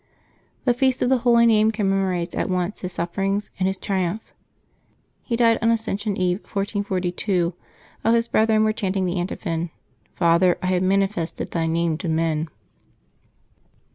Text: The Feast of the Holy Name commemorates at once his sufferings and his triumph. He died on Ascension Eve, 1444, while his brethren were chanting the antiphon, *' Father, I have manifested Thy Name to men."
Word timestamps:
The 0.65 0.73
Feast 0.73 1.03
of 1.03 1.09
the 1.09 1.19
Holy 1.19 1.45
Name 1.45 1.69
commemorates 1.69 2.33
at 2.33 2.49
once 2.49 2.81
his 2.81 2.91
sufferings 2.91 3.51
and 3.59 3.67
his 3.67 3.77
triumph. 3.77 4.33
He 5.21 5.35
died 5.35 5.59
on 5.61 5.69
Ascension 5.69 6.17
Eve, 6.17 6.37
1444, 6.39 7.53
while 8.01 8.13
his 8.15 8.27
brethren 8.27 8.63
were 8.63 8.73
chanting 8.73 9.05
the 9.05 9.19
antiphon, 9.19 9.69
*' 9.93 10.13
Father, 10.15 10.57
I 10.63 10.67
have 10.73 10.81
manifested 10.81 11.51
Thy 11.51 11.67
Name 11.67 11.99
to 11.99 12.09
men." 12.09 12.49